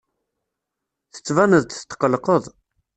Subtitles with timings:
[1.13, 2.43] Tettbaneḍ-d tetqelqeḍ.